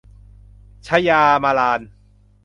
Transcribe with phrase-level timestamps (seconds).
[0.87, 1.81] ชยามาลาน